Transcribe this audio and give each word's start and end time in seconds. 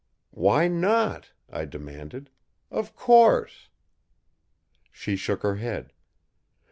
"Why 0.31 0.67
not?" 0.67 1.31
I 1.47 1.65
demanded. 1.65 2.31
"Of 2.71 2.95
course!" 2.95 3.69
She 4.91 5.15
shook 5.15 5.43
her 5.43 5.57
head. 5.57 5.93